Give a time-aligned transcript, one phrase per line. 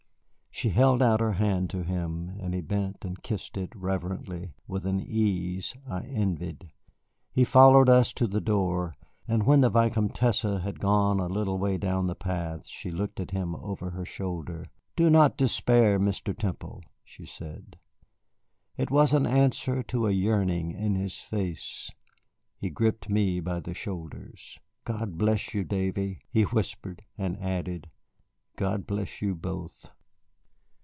[0.53, 4.85] She held out her hand to him, and he bent and kissed it reverently, with
[4.85, 6.69] an ease I envied.
[7.31, 8.95] He followed us to the door.
[9.27, 13.31] And when the Vicomtesse had gone a little way down the path she looked at
[13.31, 14.65] him over her shoulder.
[14.95, 16.37] "Do not despair, Mr.
[16.37, 17.79] Temple," she said.
[18.77, 21.89] It was an answer to a yearning in his face.
[22.59, 24.59] He gripped me by the shoulders.
[24.83, 27.89] "God bless you, Davy," he whispered, and added,
[28.57, 29.89] "God bless you both."